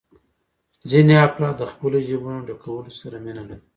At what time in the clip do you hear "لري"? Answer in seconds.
3.49-3.63